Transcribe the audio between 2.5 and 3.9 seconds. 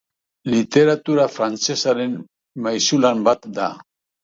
maisulan bat da.